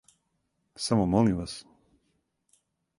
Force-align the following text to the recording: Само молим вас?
Само 0.85 1.05
молим 1.11 1.31
вас? 1.39 1.53